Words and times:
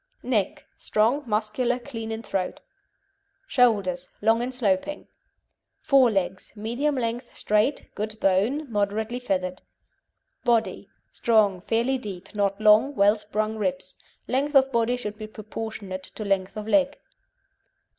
NECK 0.23 0.65
Strong, 0.77 1.23
muscular, 1.27 1.77
clean 1.77 2.11
in 2.11 2.23
throat. 2.23 2.59
SHOULDERS 3.45 4.09
Long 4.23 4.41
and 4.41 4.51
sloping. 4.51 5.07
FORE 5.79 6.09
LEGS 6.09 6.53
Medium 6.55 6.95
length, 6.95 7.37
straight, 7.37 7.91
good 7.93 8.19
bone, 8.19 8.65
moderately 8.71 9.19
feathered. 9.19 9.61
BODY 10.43 10.89
Strong, 11.11 11.61
fairly 11.67 11.99
deep, 11.99 12.33
not 12.33 12.59
long, 12.59 12.95
well 12.95 13.15
sprung 13.15 13.57
ribs. 13.59 13.97
Length 14.27 14.55
of 14.55 14.71
body 14.71 14.95
should 14.95 15.19
be 15.19 15.27
proportionate 15.27 16.01
to 16.15 16.25
length 16.25 16.57
of 16.57 16.67
leg. 16.67 16.97